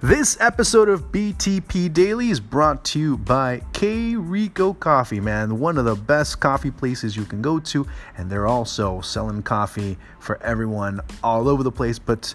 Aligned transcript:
This 0.00 0.36
episode 0.38 0.88
of 0.88 1.10
BTP 1.10 1.92
Daily 1.92 2.30
is 2.30 2.38
brought 2.38 2.84
to 2.84 3.00
you 3.00 3.18
by 3.18 3.62
K 3.72 4.14
Rico 4.14 4.72
Coffee, 4.72 5.18
man. 5.18 5.58
One 5.58 5.76
of 5.76 5.86
the 5.86 5.96
best 5.96 6.38
coffee 6.38 6.70
places 6.70 7.16
you 7.16 7.24
can 7.24 7.42
go 7.42 7.58
to, 7.58 7.84
and 8.16 8.30
they're 8.30 8.46
also 8.46 9.00
selling 9.00 9.42
coffee 9.42 9.98
for 10.20 10.40
everyone 10.40 11.00
all 11.24 11.48
over 11.48 11.64
the 11.64 11.72
place. 11.72 11.98
But 11.98 12.32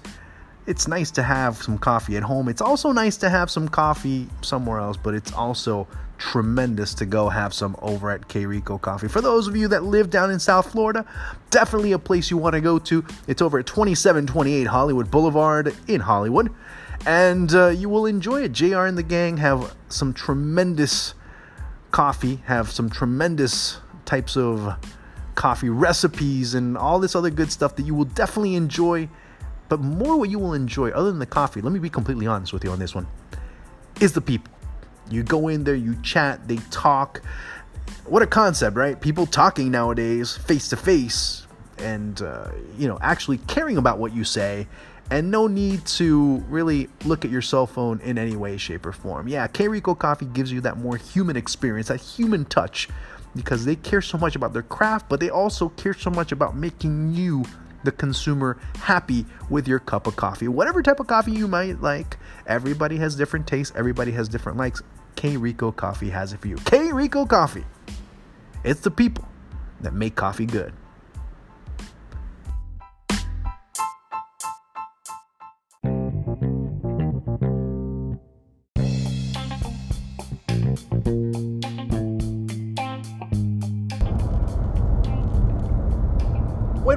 it's 0.68 0.90
nice 0.90 1.10
to 1.12 1.23
have 1.23 1.55
some 1.55 1.78
coffee 1.78 2.18
at 2.18 2.23
home. 2.23 2.50
It's 2.50 2.60
also 2.60 2.91
nice 2.91 3.16
to 3.16 3.30
have 3.30 3.50
some 3.50 3.70
coffee 3.70 4.27
somewhere 4.41 4.80
else, 4.80 4.98
but 4.98 5.14
it's 5.14 5.32
also 5.32 5.88
tremendous 6.18 6.94
to 6.95 7.05
go 7.05 7.30
have 7.30 7.54
some 7.54 7.77
over 7.82 8.12
at 8.12 8.27
K 8.27 8.45
Rico 8.45 8.77
Coffee. 8.77 9.08
For 9.08 9.22
those 9.22 9.48
of 9.48 9.55
you 9.55 9.70
that 9.70 9.86
live 9.86 10.09
down 10.09 10.32
in 10.32 10.40
South 10.40 10.70
Florida, 10.70 11.05
definitely 11.50 11.94
a 11.94 12.00
place 12.00 12.30
you 12.30 12.36
want 12.36 12.55
to 12.55 12.62
go 12.62 12.77
to. 12.80 13.05
It's 13.27 13.41
over 13.41 13.59
at 13.59 13.66
2728 13.68 14.68
Hollywood 14.68 15.09
Boulevard 15.09 15.73
in 15.88 16.02
Hollywood 16.02 16.54
and 17.05 17.53
uh, 17.53 17.70
you 17.70 17.89
will 17.89 18.05
enjoy 18.05 18.43
it. 18.43 18.52
JR 18.52 18.85
and 18.85 18.98
the 18.98 19.03
gang 19.03 19.38
have 19.38 19.75
some 19.89 20.13
tremendous 20.13 21.13
coffee, 21.91 22.41
have 22.45 22.71
some 22.71 22.89
tremendous 22.89 23.79
types 24.05 24.38
of 24.38 24.76
coffee 25.35 25.70
recipes, 25.70 26.53
and 26.53 26.77
all 26.77 26.99
this 26.99 27.16
other 27.16 27.29
good 27.29 27.52
stuff 27.52 27.76
that 27.76 27.85
you 27.85 27.93
will 27.93 28.05
definitely 28.05 28.55
enjoy. 28.55 29.09
But 29.70 29.79
more 29.79 30.17
what 30.17 30.29
you 30.29 30.39
will 30.39 30.53
enjoy, 30.53 30.89
other 30.91 31.09
than 31.09 31.20
the 31.20 31.26
coffee, 31.26 31.62
let 31.62 31.73
me 31.73 31.79
be 31.79 31.89
completely 31.89 32.27
honest 32.27 32.53
with 32.53 32.63
you 32.63 32.71
on 32.71 32.79
this 32.79 32.93
one, 32.93 33.07
is 33.99 34.13
the 34.13 34.21
people. 34.21 34.54
You 35.09 35.23
go 35.23 35.48
in 35.48 35.63
there, 35.63 35.76
you 35.76 35.95
chat, 36.01 36.48
they 36.48 36.57
talk. 36.71 37.21
What 38.05 38.21
a 38.21 38.27
concept, 38.27 38.77
right? 38.77 38.99
People 38.99 39.26
talking 39.26 39.71
nowadays, 39.71 40.35
face 40.35 40.70
to 40.70 40.77
face, 40.77 41.43
and 41.79 42.21
uh, 42.21 42.49
you 42.77 42.88
know, 42.88 42.98
actually 43.02 43.38
caring 43.40 43.77
about 43.77 43.98
what 43.98 44.13
you 44.13 44.24
say 44.24 44.68
and 45.12 45.29
no 45.29 45.48
need 45.48 45.85
to 45.85 46.38
really 46.49 46.90
look 47.05 47.26
at 47.26 47.32
your 47.32 47.41
cell 47.41 47.68
phone 47.68 47.99
in 48.02 48.18
any 48.18 48.35
way, 48.35 48.57
shape, 48.57 48.85
or 48.85 48.91
form. 48.91 49.27
Yeah, 49.27 49.48
K 49.48 49.68
Rico 49.68 49.94
Coffee 49.94 50.26
gives 50.26 50.51
you 50.51 50.62
that 50.62 50.77
more 50.77 50.98
human 50.98 51.35
experience, 51.35 51.90
that 51.90 51.99
human 51.99 52.46
touch, 52.46 52.90
because 53.35 53.66
they 53.66 53.76
care 53.76 54.01
so 54.01 54.18
much 54.18 54.35
about 54.35 54.54
their 54.54 54.63
craft, 54.63 55.10
but 55.10 55.20
they 55.20 55.29
also 55.29 55.70
care 55.70 55.94
so 55.94 56.10
much 56.10 56.32
about 56.32 56.55
making 56.55 57.13
you, 57.13 57.44
the 57.84 57.91
consumer, 57.91 58.57
happy 58.79 59.26
with 59.49 59.68
your 59.68 59.79
cup 59.79 60.07
of 60.07 60.16
coffee. 60.16 60.48
Whatever 60.48 60.82
type 60.82 60.99
of 60.99 61.07
coffee 61.07 61.34
you 61.34 61.48
might 61.48 61.82
like, 61.82 62.18
everybody 62.48 62.98
has 62.98 63.16
different 63.16 63.46
tastes, 63.46 63.76
everybody 63.76 64.12
has 64.12 64.29
different 64.29 64.57
likes. 64.57 64.81
K 65.16 65.38
Rico 65.38 65.72
Coffee 65.72 66.09
has 66.09 66.34
it 66.34 66.40
for 66.40 66.47
you. 66.47 66.56
K 66.66 66.91
Rico 66.91 67.25
Coffee. 67.25 67.66
It's 68.63 68.79
the 68.79 68.91
people 68.91 69.28
that 69.81 69.94
make 69.94 70.16
coffee 70.16 70.46
good. 70.46 70.74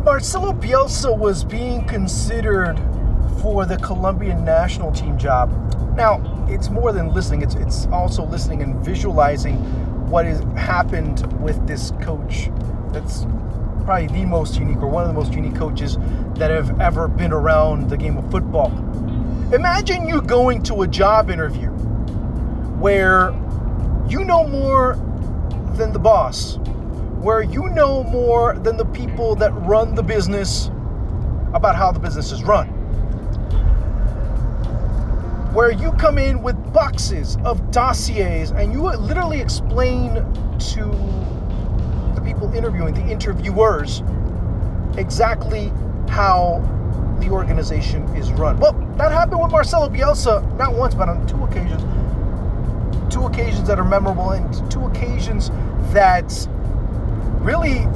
Marcelo 0.06 0.52
Bielsa 0.52 1.18
was 1.18 1.42
being 1.42 1.84
considered 1.84 2.76
for 3.42 3.66
the 3.66 3.76
Colombian 3.78 4.44
national 4.44 4.92
team 4.92 5.18
job, 5.18 5.50
now 5.96 6.22
it's 6.48 6.70
more 6.70 6.92
than 6.92 7.12
listening, 7.12 7.42
it's, 7.42 7.56
it's 7.56 7.86
also 7.86 8.24
listening 8.24 8.62
and 8.62 8.76
visualizing 8.84 9.56
what 10.08 10.24
has 10.24 10.38
happened 10.56 11.26
with 11.42 11.66
this 11.66 11.90
coach. 12.02 12.50
That's 12.92 13.26
probably 13.84 14.06
the 14.06 14.24
most 14.26 14.60
unique 14.60 14.76
or 14.76 14.86
one 14.86 15.02
of 15.02 15.08
the 15.08 15.12
most 15.12 15.32
unique 15.32 15.56
coaches 15.56 15.96
that 16.36 16.52
have 16.52 16.80
ever 16.80 17.08
been 17.08 17.32
around 17.32 17.90
the 17.90 17.96
game 17.96 18.16
of 18.16 18.30
football. 18.30 18.70
Imagine 19.52 20.06
you 20.08 20.22
going 20.22 20.62
to 20.62 20.82
a 20.82 20.86
job 20.86 21.30
interview 21.30 21.70
where 22.78 23.32
you 24.08 24.22
know 24.24 24.46
more 24.46 24.94
than 25.74 25.92
the 25.92 25.98
boss 25.98 26.60
where 27.26 27.42
you 27.42 27.68
know 27.70 28.04
more 28.04 28.54
than 28.58 28.76
the 28.76 28.84
people 28.84 29.34
that 29.34 29.50
run 29.66 29.96
the 29.96 30.02
business 30.02 30.68
about 31.54 31.74
how 31.74 31.90
the 31.90 31.98
business 31.98 32.30
is 32.30 32.44
run. 32.44 32.68
Where 35.52 35.72
you 35.72 35.90
come 35.94 36.18
in 36.18 36.40
with 36.40 36.54
boxes 36.72 37.36
of 37.44 37.72
dossiers 37.72 38.52
and 38.52 38.72
you 38.72 38.80
literally 38.80 39.40
explain 39.40 40.14
to 40.14 40.84
the 42.14 42.22
people 42.24 42.54
interviewing, 42.54 42.94
the 42.94 43.04
interviewers, 43.08 44.04
exactly 44.96 45.72
how 46.08 46.60
the 47.18 47.28
organization 47.28 48.04
is 48.14 48.30
run. 48.34 48.56
Well, 48.60 48.74
that 48.98 49.10
happened 49.10 49.42
with 49.42 49.50
Marcelo 49.50 49.88
Bielsa 49.88 50.56
not 50.56 50.74
once, 50.74 50.94
but 50.94 51.08
on 51.08 51.26
two 51.26 51.42
occasions. 51.42 51.82
Two 53.12 53.24
occasions 53.26 53.66
that 53.66 53.80
are 53.80 53.84
memorable 53.84 54.30
and 54.30 54.70
two 54.70 54.84
occasions 54.84 55.50
that 55.92 56.30
really 57.46 57.86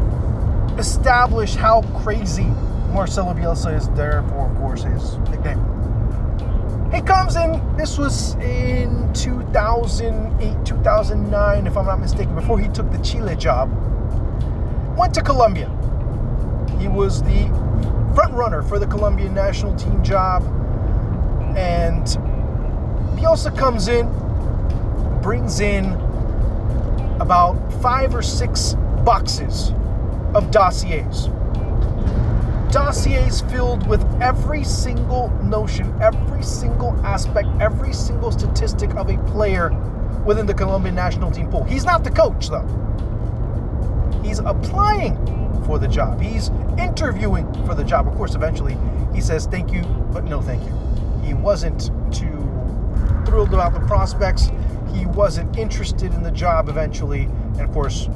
establish 0.79 1.57
how 1.57 1.83
crazy 2.03 2.47
Marcelo 2.93 3.35
Bielsa 3.35 3.77
is. 3.77 3.89
Therefore, 3.91 4.49
of 4.49 4.57
course, 4.57 4.85
his 4.85 5.19
nickname. 5.29 5.59
He 6.93 7.01
comes 7.01 7.35
in. 7.35 7.61
This 7.77 7.99
was 7.99 8.35
in 8.35 9.13
2008, 9.13 10.65
2009, 10.65 11.67
if 11.67 11.77
I'm 11.77 11.87
not 11.87 11.99
mistaken, 11.99 12.35
before 12.37 12.61
he 12.61 12.69
took 12.69 12.91
the 12.93 12.99
Chile 12.99 13.35
job. 13.35 13.69
Went 14.97 15.15
to 15.15 15.23
Colombia. 15.23 15.67
He 16.79 16.87
was 16.87 17.21
the 17.23 17.49
front 18.15 18.33
runner 18.35 18.63
for 18.63 18.79
the 18.79 18.87
Colombian 18.87 19.35
national 19.35 19.75
team 19.75 20.03
job, 20.05 20.45
and 21.57 22.07
Bielsa 23.19 23.57
comes 23.57 23.89
in, 23.89 24.07
brings 25.23 25.59
in 25.59 25.87
about 27.21 27.57
five 27.83 28.15
or 28.15 28.23
six 28.23 28.77
boxes 29.05 29.73
of 30.35 30.51
dossiers. 30.51 31.29
Dossiers 32.71 33.41
filled 33.43 33.87
with 33.89 34.05
every 34.23 34.63
single 34.63 35.29
notion, 35.43 35.93
every 36.01 36.43
single 36.43 36.95
aspect, 37.05 37.49
every 37.61 37.93
single 37.93 38.31
statistic 38.31 38.95
of 38.95 39.11
a 39.11 39.19
player 39.25 39.71
within 40.25 40.47
the 40.47 40.55
Colombian 40.55 40.95
national 40.95 41.31
team 41.31 41.51
pool. 41.51 41.65
He's 41.65 41.85
not 41.85 42.05
the 42.05 42.11
coach, 42.11 42.49
though. 42.49 42.67
He's 44.23 44.39
applying 44.39 45.17
for 45.65 45.79
the 45.79 45.89
job, 45.89 46.21
he's 46.21 46.51
interviewing 46.79 47.53
for 47.67 47.75
the 47.75 47.85
job. 47.85 48.07
Of 48.07 48.15
course, 48.15 48.35
eventually 48.35 48.77
he 49.15 49.21
says 49.21 49.47
thank 49.47 49.73
you, 49.73 49.83
but 50.13 50.25
no 50.25 50.41
thank 50.41 50.63
you. 50.65 50.73
He 51.25 51.35
wasn't 51.35 51.91
too 52.13 52.49
thrilled 53.27 53.53
about 53.53 53.73
the 53.73 53.81
prospects. 53.81 54.51
He 54.93 55.07
wasn't 55.07 55.57
interested 55.59 56.13
in 56.13 56.23
the 56.23 56.31
job 56.31 56.69
eventually. 56.69 57.23
And 57.25 57.63
of 57.63 57.73
course, 57.73 58.09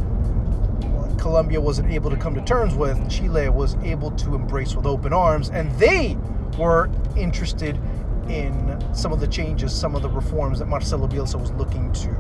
Colombia 1.25 1.59
wasn't 1.59 1.91
able 1.91 2.11
to 2.11 2.19
come 2.19 2.35
to 2.35 2.43
terms 2.43 2.75
with, 2.75 3.09
Chile 3.09 3.49
was 3.49 3.77
able 3.77 4.11
to 4.11 4.35
embrace 4.35 4.75
with 4.75 4.85
open 4.85 5.15
arms, 5.15 5.49
and 5.49 5.73
they 5.79 6.19
were 6.59 6.91
interested 7.17 7.81
in 8.29 8.79
some 8.93 9.11
of 9.11 9.21
the 9.21 9.27
changes, 9.27 9.73
some 9.73 9.97
of 9.97 10.03
the 10.03 10.09
reforms 10.11 10.59
that 10.59 10.67
Marcelo 10.67 11.09
Bielsa 11.09 11.41
was 11.41 11.51
looking 11.53 11.91
to 11.93 12.11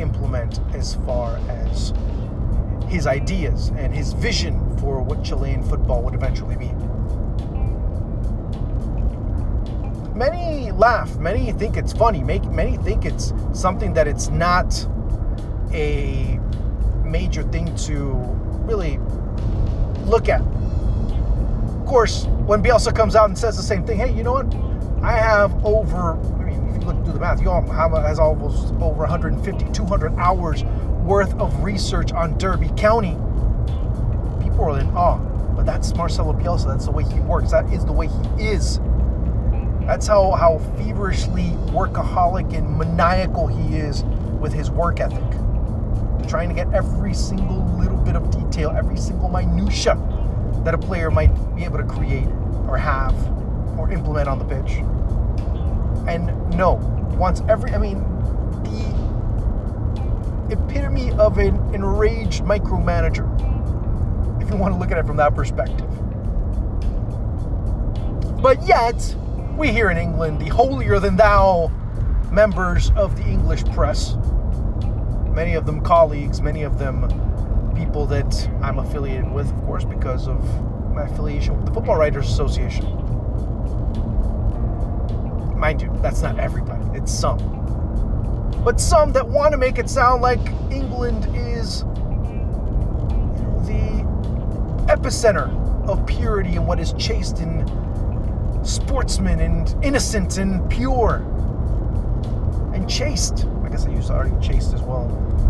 implement 0.00 0.60
as 0.72 0.94
far 1.04 1.36
as 1.48 1.92
his 2.86 3.08
ideas 3.08 3.72
and 3.76 3.92
his 3.92 4.12
vision 4.12 4.76
for 4.76 5.02
what 5.02 5.24
Chilean 5.24 5.60
football 5.64 6.00
would 6.04 6.14
eventually 6.14 6.54
be. 6.54 6.70
Many 10.16 10.70
laugh, 10.70 11.16
many 11.16 11.50
think 11.50 11.76
it's 11.76 11.92
funny, 11.92 12.22
many 12.22 12.76
think 12.76 13.04
it's 13.04 13.34
something 13.52 13.94
that 13.94 14.06
it's 14.06 14.28
not 14.28 14.86
a 15.72 16.37
major 17.08 17.42
thing 17.44 17.74
to 17.76 18.12
really 18.64 18.98
look 20.04 20.28
at. 20.28 20.40
Of 20.40 21.86
course, 21.86 22.24
when 22.46 22.62
Bielsa 22.62 22.94
comes 22.94 23.16
out 23.16 23.28
and 23.28 23.38
says 23.38 23.56
the 23.56 23.62
same 23.62 23.86
thing, 23.86 23.98
hey, 23.98 24.12
you 24.12 24.22
know 24.22 24.32
what? 24.32 24.54
I 25.02 25.12
have 25.12 25.64
over, 25.64 26.12
I 26.12 26.44
mean, 26.44 26.68
if 26.68 26.82
you 26.82 26.88
look 26.88 27.02
through 27.04 27.14
the 27.14 27.20
math, 27.20 27.40
you 27.40 27.50
all 27.50 27.62
have 27.62 27.92
has 27.92 28.18
almost 28.18 28.74
over 28.74 29.00
150, 29.00 29.72
200 29.72 30.14
hours 30.16 30.64
worth 31.04 31.34
of 31.40 31.62
research 31.62 32.12
on 32.12 32.36
Derby 32.36 32.70
County. 32.76 33.12
People 34.42 34.64
are 34.64 34.80
in 34.80 34.88
awe, 34.88 35.18
but 35.56 35.64
that's 35.64 35.94
Marcelo 35.94 36.32
Bielsa. 36.32 36.66
That's 36.66 36.86
the 36.86 36.90
way 36.90 37.04
he 37.04 37.20
works. 37.20 37.52
That 37.52 37.72
is 37.72 37.84
the 37.84 37.92
way 37.92 38.08
he 38.08 38.44
is. 38.48 38.80
That's 39.86 40.06
how, 40.06 40.32
how 40.32 40.58
feverishly 40.76 41.50
workaholic 41.72 42.54
and 42.54 42.76
maniacal 42.76 43.46
he 43.46 43.76
is 43.76 44.04
with 44.40 44.52
his 44.52 44.70
work 44.70 45.00
ethic 45.00 45.24
trying 46.28 46.48
to 46.48 46.54
get 46.54 46.72
every 46.74 47.14
single 47.14 47.64
little 47.78 47.96
bit 47.96 48.14
of 48.14 48.30
detail, 48.30 48.70
every 48.70 48.96
single 48.96 49.28
minutia 49.28 49.96
that 50.64 50.74
a 50.74 50.78
player 50.78 51.10
might 51.10 51.32
be 51.56 51.64
able 51.64 51.78
to 51.78 51.84
create 51.84 52.28
or 52.68 52.76
have 52.76 53.14
or 53.78 53.90
implement 53.90 54.28
on 54.28 54.38
the 54.38 54.44
pitch. 54.44 54.82
And 56.06 56.26
no, 56.56 56.74
wants 57.18 57.42
every, 57.48 57.72
I 57.72 57.78
mean, 57.78 58.00
the 58.62 60.52
epitome 60.52 61.10
of 61.12 61.38
an 61.38 61.56
enraged 61.74 62.42
micromanager, 62.42 63.26
if 64.42 64.50
you 64.50 64.56
want 64.56 64.74
to 64.74 64.78
look 64.78 64.90
at 64.90 64.98
it 64.98 65.06
from 65.06 65.16
that 65.16 65.34
perspective. 65.34 65.88
But 68.40 68.66
yet, 68.66 69.16
we 69.56 69.72
here 69.72 69.90
in 69.90 69.96
England, 69.96 70.40
the 70.40 70.48
holier 70.48 71.00
than 71.00 71.16
thou 71.16 71.72
members 72.30 72.90
of 72.90 73.16
the 73.16 73.24
English 73.24 73.64
press, 73.66 74.16
many 75.38 75.54
of 75.54 75.66
them 75.66 75.80
colleagues, 75.80 76.42
many 76.42 76.64
of 76.64 76.80
them 76.80 77.02
people 77.76 78.06
that 78.06 78.50
I'm 78.60 78.80
affiliated 78.80 79.30
with, 79.30 79.48
of 79.48 79.62
course, 79.66 79.84
because 79.84 80.26
of 80.26 80.42
my 80.92 81.04
affiliation 81.04 81.56
with 81.56 81.64
the 81.64 81.72
Football 81.72 81.96
Writers 81.96 82.28
Association. 82.28 82.84
Mind 85.56 85.80
you, 85.80 85.96
that's 86.02 86.22
not 86.22 86.40
everybody, 86.40 86.84
it's 86.98 87.12
some. 87.12 87.38
But 88.64 88.80
some 88.80 89.12
that 89.12 89.28
want 89.28 89.52
to 89.52 89.58
make 89.58 89.78
it 89.78 89.88
sound 89.88 90.22
like 90.22 90.40
England 90.72 91.26
is 91.36 91.82
the 93.68 94.04
epicenter 94.88 95.48
of 95.88 96.04
purity 96.04 96.56
and 96.56 96.66
what 96.66 96.80
is 96.80 96.94
chaste 96.94 97.38
and 97.38 97.64
sportsman 98.66 99.38
and 99.38 99.84
innocent 99.84 100.36
and 100.38 100.68
pure 100.68 101.18
and 102.74 102.90
chaste. 102.90 103.46
Guess 103.78 103.86
I 103.86 103.90
used 103.90 104.10
already 104.10 104.34
chaste 104.44 104.74
as 104.74 104.82
well 104.82 105.04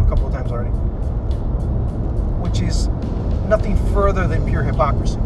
a 0.04 0.06
couple 0.06 0.26
of 0.26 0.34
times 0.34 0.52
already. 0.52 0.68
Which 2.42 2.60
is 2.60 2.88
nothing 3.48 3.74
further 3.94 4.28
than 4.28 4.46
pure 4.46 4.62
hypocrisy. 4.62 5.16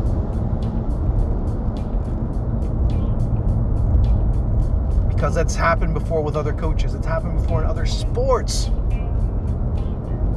Because 5.12 5.34
that's 5.34 5.56
happened 5.56 5.94
before 5.94 6.22
with 6.22 6.36
other 6.36 6.52
coaches, 6.52 6.94
it's 6.94 7.04
happened 7.04 7.42
before 7.42 7.62
in 7.62 7.66
other 7.68 7.86
sports. 7.86 8.70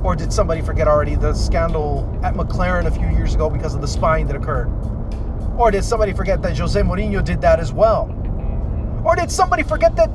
Or 0.03 0.15
did 0.15 0.33
somebody 0.33 0.62
forget 0.62 0.88
already 0.88 1.13
the 1.13 1.35
scandal 1.35 2.19
at 2.23 2.33
McLaren 2.33 2.88
a 2.88 2.91
few 2.91 3.09
years 3.09 3.35
ago 3.35 3.47
because 3.47 3.75
of 3.75 3.81
the 3.81 3.88
spying 3.88 4.25
that 4.25 4.35
occurred? 4.35 4.71
Or 5.56 5.69
did 5.69 5.83
somebody 5.83 6.13
forget 6.13 6.41
that 6.41 6.57
Jose 6.57 6.81
Mourinho 6.81 7.23
did 7.23 7.41
that 7.41 7.59
as 7.59 7.71
well? 7.71 8.09
Or 9.06 9.15
did 9.15 9.29
somebody 9.29 9.62
forget 9.62 9.95
that 9.97 10.09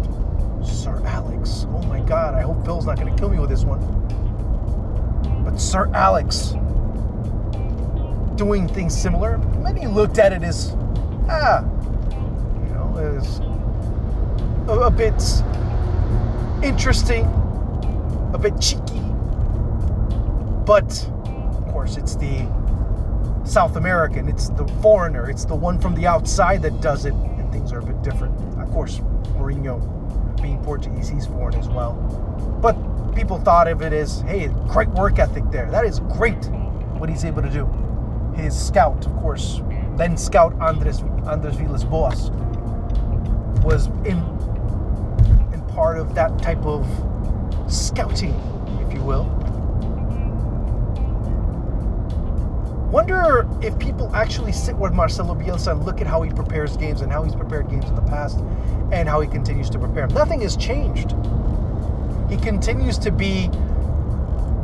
Sir 0.65 1.01
Alex? 1.05 1.67
Oh 1.71 1.83
my 1.83 2.01
God, 2.01 2.35
I 2.35 2.43
hope 2.43 2.65
Phil's 2.65 2.87
not 2.87 2.99
going 2.99 3.15
to 3.15 3.19
kill 3.19 3.31
me 3.31 3.39
with 3.39 3.51
this 3.51 3.65
one. 3.65 3.81
But 5.45 5.61
Sir 5.61 5.91
Alex 5.95 6.55
doing 8.37 8.67
things 8.69 8.97
similar, 8.97 9.39
many 9.63 9.87
looked 9.87 10.19
at 10.19 10.33
it 10.33 10.43
as, 10.43 10.75
ah, 11.29 11.63
you 11.63 12.73
know, 12.73 12.97
as 13.19 13.41
a, 14.69 14.73
a 14.73 14.91
bit 14.91 15.23
interesting, 16.65 17.25
a 18.33 18.39
bit 18.39 18.59
cheeky. 18.61 19.01
But, 20.65 21.07
of 21.27 21.69
course, 21.73 21.97
it's 21.97 22.17
the 22.17 22.47
South 23.45 23.77
American, 23.77 24.29
it's 24.29 24.49
the 24.51 24.67
foreigner, 24.81 25.29
it's 25.29 25.45
the 25.45 25.55
one 25.55 25.79
from 25.81 25.95
the 25.95 26.07
outside 26.07 26.63
that 26.63 26.81
does 26.81 27.05
it, 27.05 27.13
and 27.13 27.51
things 27.53 27.73
are 27.73 27.81
a 27.81 27.85
bit 27.85 28.01
different. 28.03 28.35
Of 28.59 28.71
course, 28.71 29.01
Mourinho 29.37 29.81
being 30.41 30.63
Portuguese, 30.65 31.09
he's 31.09 31.27
foreign 31.27 31.55
as 31.55 31.69
well. 31.69 31.95
But 32.61 32.75
people 33.15 33.39
thought 33.39 33.69
of 33.69 33.83
it 33.83 33.93
as, 33.93 34.23
hey, 34.23 34.49
great 34.69 34.89
work 34.91 35.19
ethic 35.19 35.45
there. 35.51 35.71
That 35.71 35.85
is 35.85 36.01
great 36.01 36.45
what 36.99 37.09
he's 37.09 37.25
able 37.25 37.43
to 37.43 37.51
do. 37.51 37.67
His 38.37 38.59
scout, 38.59 39.07
of 39.07 39.17
course, 39.17 39.61
then 39.97 40.17
scout 40.17 40.55
Andres 40.61 41.03
Andres 41.27 41.57
Villas 41.57 41.85
Boas 41.85 42.31
was 43.63 43.89
in 44.07 44.19
in 45.53 45.63
part 45.69 45.99
of 45.99 46.15
that 46.15 46.39
type 46.41 46.65
of 46.65 46.87
scouting, 47.69 48.35
if 48.87 48.95
you 48.95 49.03
will. 49.03 49.25
Wonder 52.91 53.47
if 53.63 53.79
people 53.79 54.11
actually 54.17 54.51
sit 54.51 54.75
with 54.75 54.93
Marcelo 54.93 55.37
Bielsa 55.37 55.71
and 55.71 55.85
look 55.85 56.01
at 56.01 56.09
how 56.09 56.23
he 56.23 56.31
prepares 56.31 56.77
games 56.77 57.03
and 57.03 57.13
how 57.13 57.23
he's 57.23 57.37
prepared 57.37 57.71
games 57.71 57.85
in 57.85 57.95
the 57.95 58.03
past 58.03 58.41
and 58.91 59.09
how 59.09 59.21
he 59.21 59.29
continues 59.29 59.71
to 59.71 59.79
prepare. 59.79 60.09
Nothing 60.09 60.41
has 60.41 60.57
changed. 60.57 61.15
He 62.29 62.37
continues 62.37 62.99
to 62.99 63.13
be 63.13 63.49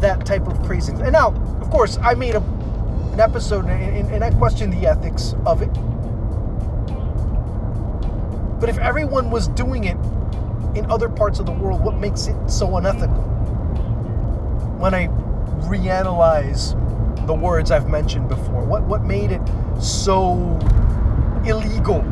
that 0.00 0.26
type 0.26 0.49
of 0.49 0.61
craziness. 0.64 1.02
And 1.02 1.12
now, 1.12 1.28
of 1.61 1.70
course, 1.70 1.99
I 2.02 2.14
made 2.14 2.34
a, 2.34 2.40
an 3.12 3.20
episode 3.20 3.67
and, 3.67 4.11
and 4.11 4.25
I 4.25 4.32
questioned 4.32 4.73
the 4.73 4.88
ethics 4.88 5.37
of 5.46 5.62
it. 5.62 5.73
But 8.58 8.69
if 8.69 8.78
everyone 8.78 9.31
was 9.31 9.46
doing 9.49 9.84
it 9.84 9.96
in 10.76 10.84
other 10.90 11.08
parts 11.08 11.38
of 11.38 11.46
the 11.46 11.52
world, 11.52 11.81
what 11.81 11.96
makes 11.99 12.26
it 12.26 12.50
so 12.50 12.76
unethical? 12.76 13.23
When 14.78 14.94
I 14.94 15.06
reanalyze 15.69 16.75
the 17.26 17.34
words 17.34 17.70
I've 17.70 17.88
mentioned 17.88 18.28
before? 18.28 18.64
What 18.64 18.82
what 18.84 19.02
made 19.05 19.32
it 19.32 19.43
so 19.81 20.34
illegal? 21.44 22.05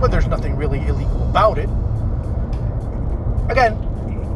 Well, 0.00 0.08
there's 0.10 0.26
nothing 0.26 0.56
really 0.56 0.80
illegal 0.86 1.22
about 1.28 1.58
it. 1.58 1.68
Again, 3.50 3.74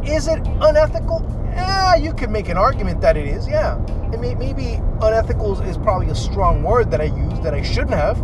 is 0.07 0.29
it 0.29 0.41
unethical? 0.61 1.25
Yeah, 1.53 1.95
you 1.95 2.13
could 2.13 2.31
make 2.31 2.49
an 2.49 2.57
argument 2.57 3.01
that 3.01 3.17
it 3.17 3.27
is. 3.27 3.47
Yeah, 3.47 3.81
it 4.13 4.21
may, 4.21 4.35
maybe 4.35 4.81
unethical 5.01 5.61
is 5.63 5.79
probably 5.79 6.09
a 6.09 6.15
strong 6.15 6.63
word 6.63 6.91
that 6.91 7.01
I 7.01 7.05
use 7.05 7.41
that 7.41 7.55
I 7.55 7.63
shouldn't 7.63 7.95
have. 7.95 8.19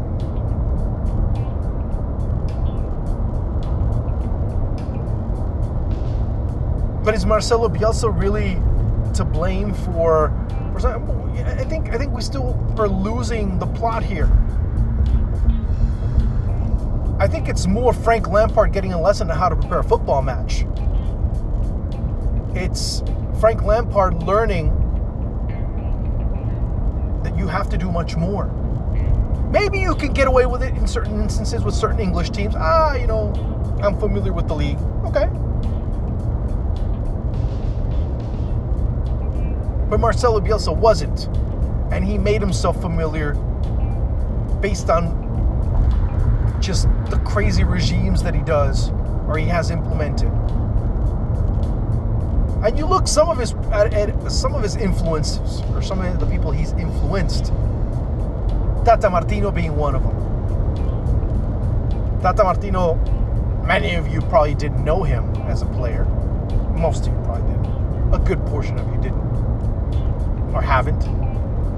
But 7.05 7.15
is 7.15 7.25
Marcelo 7.25 7.69
Bielsa 7.69 8.11
really 8.11 8.55
to 9.15 9.25
blame 9.25 9.73
for? 9.73 10.31
I 10.85 11.65
think 11.65 11.91
I 11.91 11.99
think 11.99 12.13
we 12.13 12.23
still 12.23 12.59
are 12.79 12.89
losing 12.89 13.59
the 13.59 13.67
plot 13.67 14.03
here. 14.03 14.31
I 17.19 17.29
think 17.29 17.49
it's 17.49 17.67
more 17.67 17.93
Frank 17.93 18.29
Lampard 18.29 18.73
getting 18.73 18.95
a 18.95 19.01
lesson 19.01 19.31
on 19.31 19.37
how 19.37 19.49
to 19.51 19.57
prepare 19.57 19.81
a 19.81 19.85
football 19.85 20.23
match. 20.23 20.65
It's 22.55 23.03
Frank 23.41 23.63
Lampard 23.63 24.23
learning 24.23 24.69
that 27.23 27.37
you 27.37 27.47
have 27.47 27.69
to 27.71 27.79
do 27.79 27.91
much 27.91 28.17
more. 28.17 28.47
Maybe 29.51 29.81
you 29.81 29.95
can 29.95 30.13
get 30.13 30.29
away 30.29 30.47
with 30.47 30.63
it 30.63 30.75
in 30.75 30.87
certain 30.87 31.21
instances 31.21 31.63
with 31.63 31.75
certain 31.75 32.01
English 32.01 32.31
teams. 32.31 32.55
Ah, 32.57 32.95
you 32.95 33.07
know, 33.07 33.33
I'm 33.83 33.99
familiar 33.99 34.33
with 34.33 34.49
the 34.49 34.55
league. 34.55 34.79
Okay. 35.05 35.29
But 39.91 39.99
Marcelo 39.99 40.41
Bielsa 40.41 40.75
wasn't. 40.75 41.27
And 41.93 42.05
he 42.05 42.17
made 42.17 42.41
himself 42.41 42.81
familiar 42.81 43.35
based 44.61 44.89
on 44.89 45.19
just 46.61 46.87
the 47.11 47.19
crazy 47.27 47.65
regimes 47.65 48.23
that 48.23 48.33
he 48.35 48.43
does 48.43 48.91
or 49.27 49.37
he 49.37 49.47
has 49.47 49.71
implemented. 49.71 50.31
And 52.65 52.79
you 52.79 52.87
look 52.87 53.09
some 53.09 53.29
of 53.29 53.39
his 53.39 53.53
at, 53.73 53.93
at 53.93 54.31
some 54.31 54.55
of 54.55 54.63
his 54.63 54.77
influences 54.77 55.63
or 55.75 55.83
some 55.83 56.01
of 56.01 56.21
the 56.21 56.27
people 56.27 56.53
he's 56.53 56.73
influenced. 56.75 57.47
Tata 58.85 59.11
Martino 59.11 59.51
being 59.51 59.75
one 59.77 59.97
of 59.97 60.05
them. 60.05 60.15
Tata 62.21 62.45
Martino, 62.45 62.95
many 63.67 63.97
of 63.97 64.07
you 64.07 64.21
probably 64.21 64.55
didn't 64.55 64.85
know 64.85 65.03
him 65.03 65.25
as 65.49 65.63
a 65.63 65.67
player. 65.67 66.05
Most 66.77 67.09
of 67.09 67.13
you 67.15 67.21
probably 67.25 67.51
didn't. 67.51 68.15
A 68.15 68.19
good 68.19 68.47
portion 68.47 68.79
of 68.79 68.87
you 68.95 69.01
didn't 69.01 69.50
or 70.55 70.63
haven't, 70.63 71.01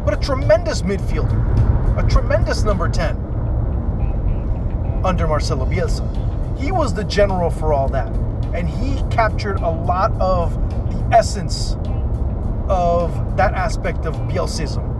but 0.05 0.15
a 0.15 0.17
tremendous 0.17 0.83
midfielder, 0.83 2.03
a 2.03 2.09
tremendous 2.09 2.63
number 2.65 2.89
10 2.89 3.17
under 5.05 5.27
Marcelo 5.27 5.67
Bielsa. 5.67 6.07
He 6.59 6.73
was 6.73 6.95
the 6.95 7.05
general 7.05 7.51
for 7.51 7.73
all 7.73 7.89
that, 7.89 8.09
and 8.55 8.69
he 8.69 9.03
captured 9.11 9.59
a 9.61 9.71
lot 9.71 10.13
of 10.21 10.55
the 10.91 11.17
essence 11.17 11.77
of 12.69 13.37
that 13.37 13.55
aspect 13.55 14.07
of 14.07 14.15
Bielsism. 14.15 14.91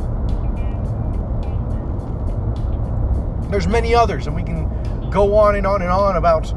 There's 3.51 3.69
many 3.69 3.95
others, 3.95 4.27
and 4.27 4.35
we 4.35 4.43
can 4.43 4.69
go 5.11 5.37
on 5.37 5.57
and 5.57 5.67
on 5.67 5.83
and 5.83 5.91
on 5.91 6.17
about 6.17 6.53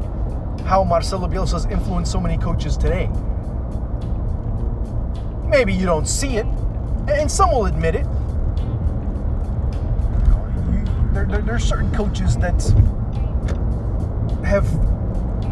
how 0.64 0.82
Marcelo 0.82 1.28
Bielsa 1.28 1.52
has 1.52 1.66
influenced 1.66 2.10
so 2.10 2.18
many 2.18 2.38
coaches 2.38 2.76
today. 2.76 3.10
Maybe 5.44 5.72
you 5.72 5.86
don't 5.86 6.08
see 6.08 6.36
it, 6.36 6.46
and 7.08 7.30
some 7.30 7.50
will 7.50 7.66
admit 7.66 7.94
it. 7.94 8.06
There, 11.12 11.26
there, 11.26 11.40
there 11.42 11.54
are 11.54 11.58
certain 11.58 11.90
coaches 11.92 12.36
that 12.38 12.62
have 14.44 14.70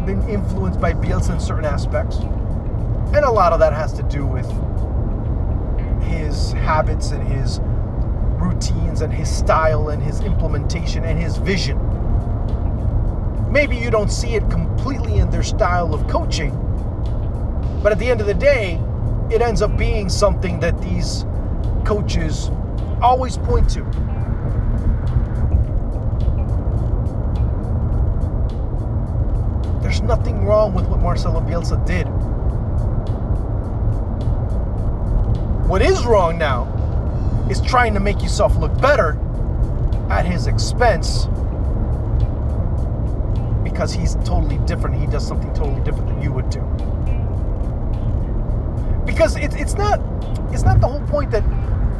been 0.05 0.21
influenced 0.29 0.79
by 0.79 0.93
Bielsa 0.93 1.33
in 1.33 1.39
certain 1.39 1.65
aspects, 1.65 2.17
and 2.17 3.25
a 3.25 3.31
lot 3.31 3.53
of 3.53 3.59
that 3.59 3.73
has 3.73 3.93
to 3.93 4.03
do 4.03 4.25
with 4.25 4.45
his 6.03 6.51
habits 6.53 7.11
and 7.11 7.27
his 7.27 7.59
routines 8.39 9.01
and 9.01 9.11
his 9.11 9.29
style 9.29 9.89
and 9.89 10.01
his 10.01 10.21
implementation 10.21 11.03
and 11.03 11.19
his 11.19 11.37
vision. 11.37 11.79
Maybe 13.51 13.75
you 13.75 13.89
don't 13.89 14.11
see 14.11 14.35
it 14.35 14.49
completely 14.49 15.17
in 15.17 15.29
their 15.29 15.43
style 15.43 15.93
of 15.93 16.07
coaching, 16.07 16.51
but 17.81 17.91
at 17.91 17.99
the 17.99 18.09
end 18.09 18.21
of 18.21 18.27
the 18.27 18.33
day, 18.33 18.79
it 19.31 19.41
ends 19.41 19.61
up 19.61 19.75
being 19.77 20.09
something 20.09 20.59
that 20.59 20.79
these 20.81 21.25
coaches 21.85 22.49
always 23.01 23.37
point 23.37 23.69
to. 23.69 23.83
There's 29.81 30.01
nothing 30.01 30.43
wrong 30.45 30.73
with 30.73 30.87
what 30.87 30.99
Marcelo 30.99 31.39
Bielsa 31.41 31.85
did. 31.85 32.07
What 35.69 35.81
is 35.81 36.05
wrong 36.05 36.37
now 36.37 36.65
is 37.49 37.61
trying 37.61 37.93
to 37.93 37.99
make 37.99 38.21
yourself 38.21 38.55
look 38.57 38.75
better 38.81 39.19
at 40.09 40.25
his 40.25 40.47
expense 40.47 41.27
because 43.63 43.93
he's 43.93 44.15
totally 44.15 44.57
different. 44.65 44.95
He 44.99 45.05
does 45.07 45.25
something 45.25 45.53
totally 45.53 45.83
different 45.83 46.07
than 46.07 46.21
you 46.21 46.31
would 46.31 46.49
do. 46.49 46.74
Because 49.15 49.37
it's 49.37 49.55
it's 49.55 49.75
not 49.75 50.01
it's 50.53 50.63
not 50.63 50.81
the 50.81 50.87
whole 50.87 50.99
point 51.07 51.31
that 51.31 51.43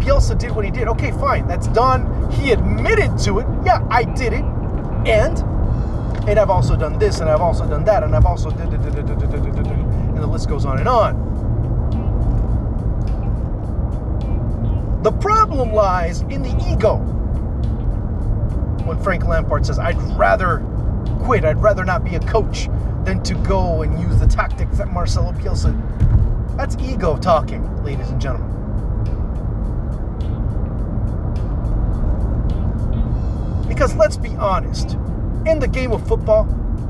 Bielsa 0.01 0.37
did 0.37 0.51
what 0.51 0.65
he 0.65 0.71
did. 0.71 0.89
Okay, 0.89 1.11
fine, 1.11 1.47
that's 1.47 1.67
done. 1.69 2.29
He 2.31 2.51
admitted 2.51 3.17
to 3.19 3.39
it. 3.39 3.47
Yeah, 3.65 3.87
I 3.89 4.03
did 4.03 4.33
it, 4.33 4.43
and 5.07 5.39
and 6.27 6.37
I've 6.37 6.49
also 6.49 6.75
done 6.75 6.99
this, 6.99 7.21
and 7.21 7.29
I've 7.29 7.39
also 7.39 7.65
done 7.65 7.85
that, 7.85 8.03
and 8.03 8.13
I've 8.13 8.25
also 8.25 8.51
did, 8.51 8.73
and 8.73 10.17
the 10.17 10.27
list 10.27 10.49
goes 10.49 10.65
on 10.65 10.79
and 10.79 10.89
on. 10.89 11.15
The 15.03 15.11
problem 15.13 15.71
lies 15.71 16.19
in 16.21 16.41
the 16.41 16.53
ego. 16.69 16.97
When 18.85 19.01
Frank 19.01 19.23
Lampard 19.23 19.65
says, 19.65 19.79
I'd 19.79 20.01
rather 20.17 20.65
quit, 21.23 21.45
I'd 21.45 21.61
rather 21.61 21.85
not 21.85 22.03
be 22.03 22.15
a 22.15 22.19
coach 22.19 22.67
than 23.05 23.23
to 23.23 23.35
go 23.35 23.83
and 23.83 24.01
use 24.01 24.19
the 24.19 24.27
tactics 24.27 24.79
that 24.79 24.91
Marcelo 24.91 25.31
Bielsa. 25.31 25.73
That's 26.57 26.77
ego 26.77 27.17
talking, 27.17 27.83
ladies 27.83 28.09
and 28.09 28.21
gentlemen. 28.21 28.51
Because 33.67 33.93
let's 33.95 34.15
be 34.15 34.29
honest, 34.35 34.93
in 35.45 35.59
the 35.59 35.67
game 35.67 35.91
of 35.91 36.07
football, 36.07 36.45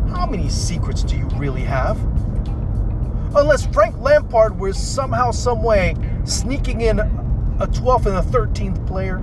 how 0.09 0.27
many 0.27 0.49
secrets 0.49 1.01
do 1.01 1.17
you 1.17 1.25
really 1.35 1.63
have? 1.63 1.99
Unless 3.35 3.65
Frank 3.67 3.99
Lampard 3.99 4.57
was 4.59 4.77
somehow, 4.77 5.31
some 5.31 5.63
way 5.63 5.95
sneaking 6.25 6.81
in 6.81 6.99
a 6.99 7.67
12th 7.67 8.05
and 8.05 8.17
a 8.17 8.21
13th 8.21 8.85
player, 8.85 9.17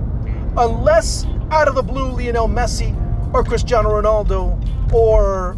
unless 0.57 1.25
out 1.51 1.67
of 1.67 1.75
the 1.75 1.81
blue 1.81 2.11
Lionel 2.11 2.47
Messi 2.47 2.93
or 3.33 3.43
Cristiano 3.43 3.89
Ronaldo 3.89 4.93
or 4.93 5.57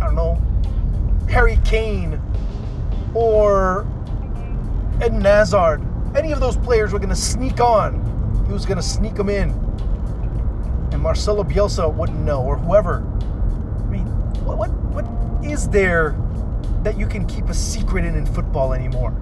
I 0.00 0.06
don't 0.06 0.14
know 0.14 0.40
Harry 1.28 1.58
Kane 1.64 2.20
or 3.14 3.86
Eden 5.04 5.20
Hazard, 5.22 5.82
any 6.16 6.32
of 6.32 6.40
those 6.40 6.56
players 6.56 6.92
were 6.92 6.98
going 6.98 7.08
to 7.08 7.16
sneak 7.16 7.60
on. 7.60 8.44
He 8.46 8.52
was 8.52 8.66
going 8.66 8.76
to 8.76 8.82
sneak 8.82 9.14
them 9.14 9.28
in 9.28 9.50
and 10.92 11.02
Marcelo 11.02 11.42
Bielsa 11.42 11.92
wouldn't 11.92 12.20
know, 12.20 12.42
or 12.42 12.56
whoever. 12.56 12.98
I 12.98 13.84
mean, 13.86 14.06
what, 14.44 14.58
what, 14.58 14.70
what 14.70 15.44
is 15.44 15.68
there 15.68 16.16
that 16.82 16.98
you 16.98 17.06
can 17.06 17.26
keep 17.26 17.48
a 17.48 17.54
secret 17.54 18.04
in 18.04 18.14
in 18.14 18.26
football 18.26 18.72
anymore? 18.72 19.16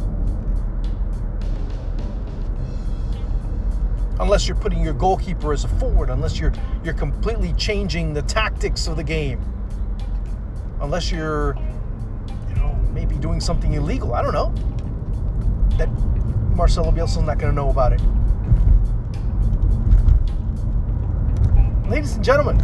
Unless 4.19 4.47
you're 4.47 4.57
putting 4.57 4.85
your 4.85 4.93
goalkeeper 4.93 5.53
as 5.53 5.65
a 5.65 5.69
forward, 5.69 6.11
unless 6.11 6.39
you're 6.39 6.53
you're 6.85 6.95
completely 6.95 7.55
changing 7.55 8.13
the 8.13 8.23
tactics 8.23 8.87
of 8.87 8.97
the 8.97 9.05
game, 9.05 9.43
unless 10.83 11.11
you're, 11.11 11.57
you 12.49 12.57
know, 12.57 12.75
maybe 12.93 13.17
doing 13.17 13.41
something 13.41 13.73
illegal. 13.73 14.13
I 14.13 14.21
don't 14.21 14.35
know. 14.35 14.53
That 15.81 15.89
Marcelo 16.55 16.91
Bielsa's 16.91 17.23
not 17.23 17.39
going 17.39 17.51
to 17.51 17.57
know 17.57 17.71
about 17.71 17.95
it. 17.95 18.03
ladies 21.89 22.17
and 22.17 22.23
gentlemen, 22.23 22.59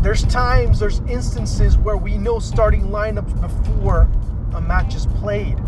there's 0.00 0.22
times, 0.26 0.78
there's 0.78 1.00
instances 1.08 1.76
where 1.76 1.96
we 1.96 2.16
know 2.16 2.38
starting 2.38 2.84
lineups 2.84 3.40
before 3.40 4.08
a 4.54 4.60
match 4.60 4.94
is 4.94 5.06
played. 5.06 5.58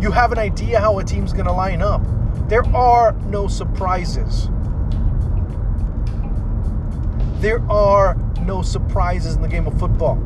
You 0.00 0.10
have 0.10 0.32
an 0.32 0.38
idea 0.38 0.80
how 0.80 0.98
a 0.98 1.04
team's 1.04 1.34
going 1.34 1.44
to 1.44 1.52
line 1.52 1.82
up. 1.82 2.00
There 2.48 2.64
are 2.74 3.12
no 3.26 3.46
surprises. 3.46 4.48
There 7.42 7.60
are 7.70 8.14
no 8.40 8.62
surprises 8.62 9.36
in 9.36 9.42
the 9.42 9.48
game 9.48 9.66
of 9.66 9.78
football. 9.78 10.16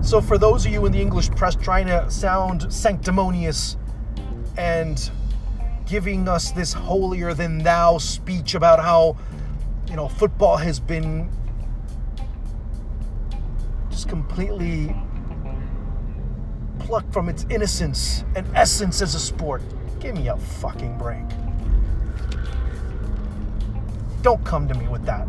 So, 0.00 0.20
for 0.20 0.38
those 0.38 0.64
of 0.64 0.72
you 0.72 0.86
in 0.86 0.92
the 0.92 1.00
English 1.00 1.30
press 1.30 1.54
trying 1.54 1.86
to 1.88 2.10
sound 2.10 2.72
sanctimonious 2.72 3.76
and 4.56 5.10
giving 5.86 6.28
us 6.28 6.50
this 6.52 6.72
holier 6.72 7.34
than 7.34 7.58
thou 7.58 7.98
speech 7.98 8.54
about 8.54 8.80
how, 8.80 9.16
you 9.88 9.96
know, 9.96 10.08
football 10.08 10.56
has 10.56 10.80
been 10.80 11.30
just 13.90 14.08
completely 14.08 14.94
plucked 16.78 17.12
from 17.12 17.28
its 17.28 17.44
innocence 17.50 18.24
and 18.34 18.46
essence 18.54 19.02
as 19.02 19.14
a 19.14 19.20
sport. 19.20 19.62
Give 20.00 20.14
me 20.14 20.28
a 20.28 20.36
fucking 20.36 20.96
break. 20.96 21.24
Don't 24.22 24.44
come 24.44 24.68
to 24.68 24.74
me 24.74 24.88
with 24.88 25.04
that. 25.04 25.26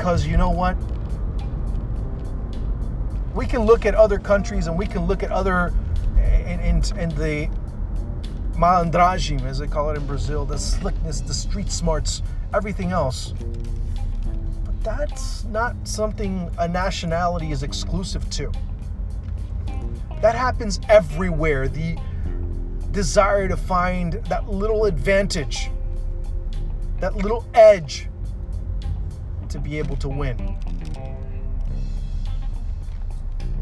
Because 0.00 0.26
you 0.26 0.38
know 0.38 0.48
what? 0.48 0.78
we 3.34 3.46
can 3.46 3.60
look 3.60 3.86
at 3.86 3.94
other 3.94 4.18
countries 4.18 4.66
and 4.66 4.78
we 4.78 4.86
can 4.86 5.06
look 5.06 5.22
at 5.22 5.30
other 5.30 5.72
in 6.46 6.80
the 6.80 7.48
malandragem, 8.54 9.42
as 9.44 9.58
they 9.58 9.66
call 9.66 9.90
it 9.90 9.96
in 9.96 10.06
Brazil, 10.06 10.44
the 10.44 10.58
slickness, 10.58 11.20
the 11.20 11.34
street 11.34 11.70
smarts, 11.70 12.22
everything 12.52 12.92
else. 12.92 13.34
But 14.64 14.82
that's 14.82 15.44
not 15.44 15.76
something 15.84 16.50
a 16.58 16.66
nationality 16.66 17.52
is 17.52 17.62
exclusive 17.62 18.28
to. 18.30 18.52
That 20.20 20.34
happens 20.34 20.80
everywhere. 20.88 21.68
The 21.68 21.98
desire 22.90 23.48
to 23.48 23.56
find 23.56 24.14
that 24.28 24.48
little 24.48 24.86
advantage, 24.86 25.70
that 27.00 27.16
little 27.16 27.46
edge 27.54 28.09
to 29.50 29.58
be 29.58 29.78
able 29.78 29.96
to 29.96 30.08
win. 30.08 30.56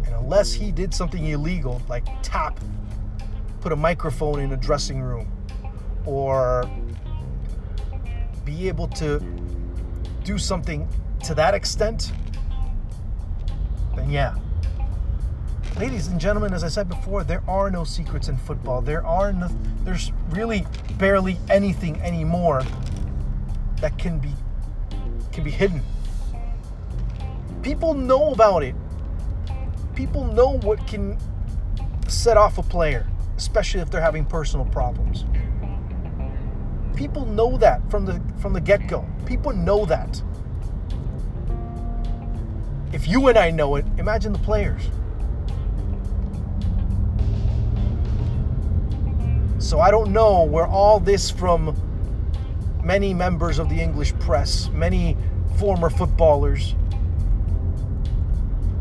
And 0.04 0.14
unless 0.14 0.52
he 0.52 0.70
did 0.70 0.94
something 0.94 1.26
illegal, 1.26 1.82
like 1.88 2.06
tap, 2.22 2.60
put 3.60 3.72
a 3.72 3.76
microphone 3.76 4.40
in 4.40 4.52
a 4.52 4.56
dressing 4.56 5.00
room, 5.00 5.30
or 6.06 6.70
be 8.44 8.68
able 8.68 8.88
to 8.88 9.20
do 10.24 10.38
something 10.38 10.88
to 11.24 11.34
that 11.34 11.54
extent, 11.54 12.12
then 13.96 14.10
yeah. 14.10 14.34
Ladies 15.78 16.08
and 16.08 16.20
gentlemen, 16.20 16.52
as 16.52 16.64
I 16.64 16.68
said 16.68 16.88
before, 16.88 17.22
there 17.24 17.42
are 17.46 17.70
no 17.70 17.84
secrets 17.84 18.28
in 18.28 18.36
football. 18.36 18.80
There 18.80 19.06
are 19.06 19.32
no, 19.32 19.48
there's 19.84 20.12
really 20.30 20.66
barely 20.98 21.38
anything 21.48 22.00
anymore 22.00 22.62
that 23.80 23.96
can 23.96 24.18
be 24.18 24.32
can 25.38 25.44
be 25.44 25.50
hidden. 25.50 25.82
People 27.62 27.94
know 27.94 28.32
about 28.32 28.62
it 28.62 28.74
people 29.98 30.22
know 30.22 30.58
what 30.58 30.86
can 30.86 31.18
set 32.06 32.36
off 32.36 32.56
a 32.56 32.62
player, 32.62 33.04
especially 33.36 33.80
if 33.80 33.90
they're 33.90 34.00
having 34.00 34.24
personal 34.24 34.64
problems. 34.66 35.24
People 36.94 37.26
know 37.26 37.56
that 37.56 37.80
from 37.90 38.06
the 38.06 38.22
from 38.40 38.52
the 38.52 38.60
get-go. 38.60 39.04
People 39.26 39.52
know 39.52 39.84
that. 39.86 40.22
If 42.92 43.08
you 43.08 43.26
and 43.26 43.36
I 43.36 43.50
know 43.50 43.74
it, 43.74 43.84
imagine 43.98 44.32
the 44.32 44.38
players. 44.38 44.88
So 49.58 49.80
I 49.80 49.90
don't 49.90 50.12
know 50.12 50.44
where 50.44 50.68
all 50.68 51.00
this 51.00 51.28
from 51.28 51.74
many 52.88 53.12
members 53.12 53.58
of 53.58 53.68
the 53.68 53.78
English 53.78 54.14
press, 54.14 54.70
many 54.70 55.14
former 55.58 55.90
footballers, 55.90 56.74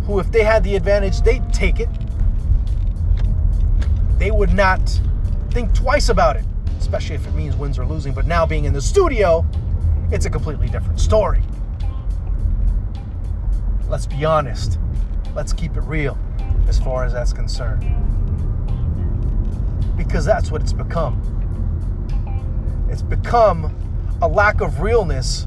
who, 0.06 0.18
if 0.20 0.32
they 0.32 0.44
had 0.44 0.64
the 0.64 0.78
advantage, 0.78 1.20
they'd 1.24 1.54
take 1.54 1.82
it. 1.82 1.90
They 4.18 4.32
would 4.32 4.54
not 4.54 4.80
think 5.52 5.74
twice 5.74 6.08
about 6.08 6.38
it, 6.38 6.46
especially 6.80 7.16
if 7.16 7.28
it 7.28 7.34
means 7.34 7.58
wins 7.58 7.78
or 7.78 7.86
losing. 7.86 8.14
But 8.14 8.26
now, 8.26 8.46
being 8.46 8.64
in 8.64 8.72
the 8.72 8.82
studio, 8.82 9.46
it's 10.10 10.26
a 10.26 10.30
completely 10.30 10.70
different 10.70 11.02
story. 11.02 11.42
Let's 13.90 14.06
be 14.06 14.24
honest. 14.24 14.80
Let's 15.36 15.52
keep 15.52 15.76
it 15.76 15.82
real 15.82 16.18
as 16.70 16.80
far 16.80 17.04
as 17.04 17.12
that's 17.12 17.34
concerned. 17.34 17.84
Because 19.98 20.24
that's 20.24 20.50
what 20.50 20.62
it's 20.62 20.72
become. 20.72 21.20
It's 22.90 23.02
become 23.02 23.87
a 24.22 24.28
lack 24.28 24.62
of 24.62 24.82
realness 24.82 25.46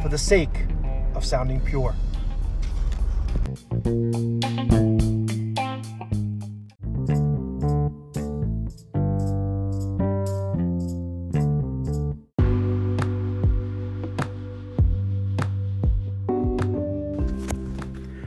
for 0.00 0.08
the 0.08 0.18
sake 0.18 0.66
of 1.16 1.24
sounding 1.24 1.60
pure. 1.60 1.94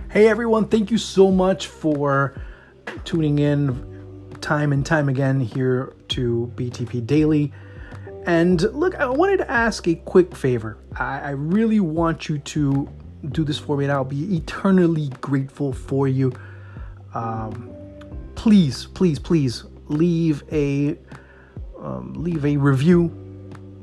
Hey 0.10 0.28
everyone, 0.28 0.68
thank 0.68 0.92
you 0.92 0.98
so 0.98 1.32
much 1.32 1.68
for 1.68 2.42
tuning 3.06 3.40
in 3.40 4.36
time 4.42 4.74
and 4.74 4.86
time 4.86 5.08
again 5.08 5.40
here 5.40 5.94
to 6.10 6.52
BTP 6.56 7.06
Daily. 7.06 7.54
And 8.28 8.62
look, 8.74 8.94
I 8.96 9.08
wanted 9.08 9.38
to 9.38 9.50
ask 9.50 9.88
a 9.88 9.96
quick 9.96 10.36
favor. 10.36 10.78
I, 11.00 11.20
I 11.20 11.30
really 11.30 11.80
want 11.80 12.28
you 12.28 12.40
to 12.40 12.90
do 13.30 13.46
this 13.46 13.58
for 13.58 13.78
me, 13.78 13.86
and 13.86 13.92
I'll 13.92 14.04
be 14.04 14.36
eternally 14.36 15.10
grateful 15.22 15.72
for 15.72 16.10
you. 16.10 16.34
Um, 17.14 17.74
please, 18.36 18.86
please, 18.88 19.18
please 19.18 19.64
leave 19.88 20.44
a 20.52 20.98
um, 21.80 22.16
leave 22.18 22.46
a 22.46 22.58
review. 22.58 23.12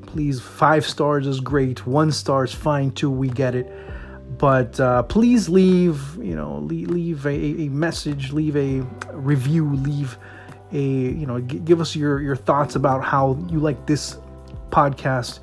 Please, 0.03 0.43
five 0.43 0.85
stars 0.85 1.27
is 1.27 1.41
great. 1.41 1.87
One 1.87 2.13
star 2.13 2.45
is 2.45 2.53
fine 2.53 2.91
too. 2.91 3.11
We 3.11 3.31
get 3.31 3.55
it 3.55 3.73
but 4.37 4.81
uh, 4.81 5.01
please 5.05 5.49
leave 5.49 6.17
you 6.17 6.35
know 6.35 6.59
leave, 6.59 6.89
leave 6.89 7.25
a, 7.25 7.31
a, 7.31 7.69
message 7.69 8.33
leave 8.33 8.57
a 8.57 8.81
review 9.13 9.77
leave 9.77 10.19
a 10.73 10.83
you 10.83 11.25
know 11.25 11.41
g- 11.41 11.61
give 11.61 11.81
us 11.81 11.95
your 11.95 12.21
your 12.21 12.35
thoughts 12.35 12.75
about 12.75 13.05
how 13.05 13.39
you 13.49 13.61
like 13.61 13.87
this 13.87 14.19
podcast 14.75 15.39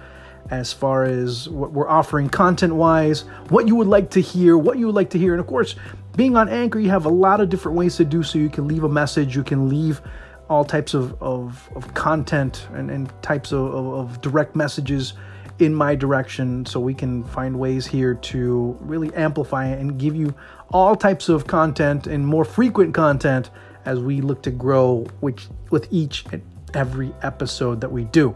as 0.49 0.73
far 0.73 1.05
as 1.05 1.47
what 1.47 1.71
we're 1.71 1.87
offering 1.87 2.27
content 2.27 2.75
wise 2.75 3.21
what 3.49 3.67
you 3.67 3.75
would 3.75 3.87
like 3.87 4.09
to 4.09 4.19
hear 4.19 4.57
what 4.57 4.77
you 4.77 4.87
would 4.87 4.95
like 4.95 5.09
to 5.09 5.17
hear 5.17 5.33
and 5.33 5.39
of 5.39 5.47
course 5.47 5.75
being 6.17 6.35
on 6.35 6.49
anchor 6.49 6.79
you 6.79 6.89
have 6.89 7.05
a 7.05 7.09
lot 7.09 7.39
of 7.39 7.47
different 7.47 7.77
ways 7.77 7.95
to 7.95 8.03
do 8.03 8.21
so 8.21 8.37
you 8.37 8.49
can 8.49 8.67
leave 8.67 8.83
a 8.83 8.89
message 8.89 9.35
you 9.35 9.43
can 9.43 9.69
leave 9.69 10.01
all 10.49 10.65
types 10.65 10.93
of, 10.93 11.15
of, 11.23 11.69
of 11.75 11.93
content 11.93 12.67
and, 12.73 12.91
and 12.91 13.09
types 13.21 13.53
of, 13.53 13.73
of, 13.73 13.93
of 13.93 14.21
direct 14.21 14.53
messages 14.53 15.13
in 15.59 15.73
my 15.73 15.95
direction 15.95 16.65
so 16.65 16.77
we 16.77 16.93
can 16.93 17.23
find 17.23 17.57
ways 17.57 17.85
here 17.85 18.15
to 18.15 18.75
really 18.81 19.13
amplify 19.13 19.65
and 19.65 19.97
give 19.97 20.13
you 20.13 20.33
all 20.71 20.93
types 20.95 21.29
of 21.29 21.47
content 21.47 22.05
and 22.05 22.27
more 22.27 22.43
frequent 22.43 22.93
content 22.93 23.49
as 23.85 23.99
we 23.99 24.19
look 24.19 24.43
to 24.43 24.51
grow 24.51 25.05
which, 25.21 25.47
with 25.69 25.87
each 25.89 26.25
and 26.33 26.41
every 26.73 27.13
episode 27.21 27.79
that 27.79 27.91
we 27.91 28.03
do. 28.05 28.35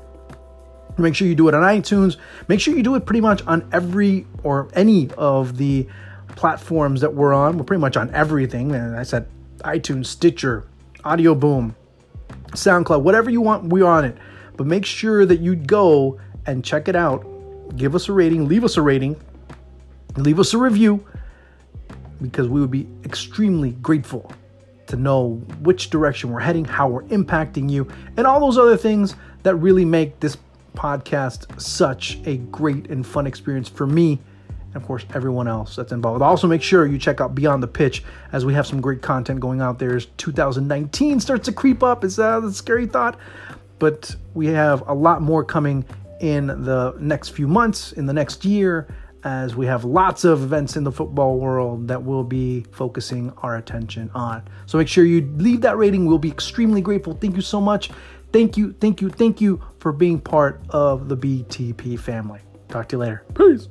Make 0.98 1.16
sure 1.16 1.28
you 1.28 1.36
do 1.36 1.48
it 1.48 1.54
on 1.54 1.64
iTunes. 1.64 2.18
Make 2.48 2.60
sure 2.60 2.75
you 2.75 2.84
do 2.84 2.96
it 2.96 3.06
pretty 3.06 3.22
much 3.22 3.46
on 3.46 3.68
every 3.74 4.25
or 4.44 4.70
any 4.74 5.10
of 5.18 5.58
the 5.58 5.88
platforms 6.30 7.02
that 7.02 7.14
we're 7.14 7.34
on. 7.34 7.58
We're 7.58 7.66
pretty 7.66 7.82
much 7.82 7.98
on 7.98 8.14
everything. 8.14 8.74
And 8.74 8.96
I 8.96 9.04
said 9.04 9.28
iTunes, 9.60 10.08
Stitcher, 10.08 10.66
Audio 11.04 11.36
Boom, 11.36 11.75
SoundCloud, 12.52 13.02
whatever 13.02 13.30
you 13.30 13.42
want, 13.42 13.66
we're 13.66 13.86
on 13.86 14.06
it. 14.06 14.18
But 14.56 14.68
make 14.68 14.86
sure 14.86 15.25
that 15.25 15.40
you 15.40 15.56
go 15.56 16.20
and 16.46 16.64
check 16.64 16.88
it 16.88 16.96
out. 16.96 17.25
Give 17.75 17.96
us 17.96 18.08
a 18.08 18.14
rating, 18.14 18.48
leave 18.48 18.64
us 18.64 18.78
a 18.78 18.82
rating, 18.82 19.20
leave 20.16 20.40
us 20.40 20.54
a 20.54 20.58
review 20.58 21.06
because 22.22 22.48
we 22.48 22.62
would 22.62 22.72
be 22.72 22.88
extremely 23.04 23.72
grateful 23.72 24.32
to 24.88 24.96
know 24.96 25.42
which 25.62 25.90
direction 25.90 26.32
we're 26.32 26.40
heading, 26.40 26.64
how 26.64 26.88
we're 26.88 27.04
impacting 27.06 27.70
you, 27.70 27.88
and 28.18 28.25
all 28.28 28.40
those 28.40 28.58
other 28.58 28.78
things 28.78 29.16
that 29.44 29.56
really 29.56 29.84
make 29.84 30.20
this 30.20 30.38
podcast 30.75 31.60
such 31.60 32.20
a 32.25 32.38
great 32.38 32.89
and 32.89 33.05
fun 33.05 33.25
experience 33.25 33.70
for 33.70 33.88
me 33.88 34.20
and 34.75 34.75
of 34.75 34.86
course 34.86 35.06
everyone 35.13 35.47
else 35.47 35.76
that's 35.76 35.91
involved. 35.91 36.21
Also 36.21 36.47
make 36.47 36.62
sure 36.62 36.86
you 36.86 36.97
check 36.97 37.21
out 37.21 37.34
Beyond 37.34 37.63
the 37.63 37.67
Pitch 37.67 38.04
as 38.34 38.45
we 38.45 38.54
have 38.54 38.67
some 38.67 38.82
great 38.82 39.02
content 39.02 39.39
going 39.39 39.62
out 39.62 39.80
there 39.80 39.95
as 39.95 40.08
2019 40.17 41.19
starts 41.19 41.45
to 41.45 41.54
creep 41.54 41.82
up. 41.82 42.04
It's 42.04 42.17
a 42.17 42.52
scary 42.52 42.86
thought, 42.86 43.17
but 43.80 44.15
we 44.34 44.47
have 44.47 44.88
a 44.88 44.93
lot 44.93 45.21
more 45.21 45.43
coming 45.43 45.86
in 46.19 46.47
the 46.47 46.95
next 47.00 47.30
few 47.30 47.47
months, 47.47 47.93
in 47.93 48.06
the 48.06 48.13
next 48.13 48.45
year, 48.45 48.88
as 49.23 49.56
we 49.56 49.65
have 49.65 49.84
lots 49.84 50.23
of 50.23 50.43
events 50.43 50.76
in 50.76 50.84
the 50.84 50.91
football 50.91 51.39
world 51.39 51.88
that 51.88 52.04
we'll 52.04 52.23
be 52.23 52.65
focusing 52.71 53.34
our 53.43 53.58
attention 53.58 54.12
on. 54.13 54.43
So 54.65 54.78
make 54.78 54.88
sure 54.88 55.04
you 55.04 55.21
leave 55.38 55.62
that 55.62 55.78
rating. 55.78 56.06
We'll 56.06 56.19
be 56.19 56.30
extremely 56.30 56.82
grateful. 56.82 57.13
Thank 57.13 57.36
you 57.36 57.41
so 57.41 57.60
much. 57.60 57.89
Thank 58.36 58.58
you, 58.58 58.74
thank 58.82 59.00
you, 59.00 59.10
thank 59.10 59.39
you 59.39 59.62
for 59.80 59.93
being 59.93 60.19
part 60.19 60.62
of 60.71 61.08
the 61.08 61.15
BTP 61.15 61.98
family. 61.98 62.41
Talk 62.67 62.89
to 62.89 62.98
you 62.98 63.00
later. 63.00 63.24
Peace. 63.34 63.69